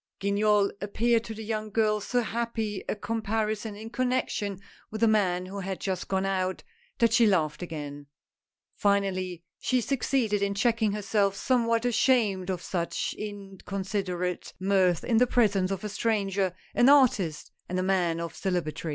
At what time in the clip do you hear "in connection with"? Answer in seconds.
3.79-5.01